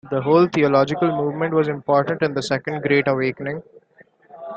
The 0.09 0.19
whole 0.19 0.47
theological 0.47 1.09
movement 1.15 1.53
was 1.53 1.67
important 1.67 2.23
in 2.23 2.33
the 2.33 2.41
Second 2.41 2.81
Great 2.81 3.07
Awakening. 3.07 3.61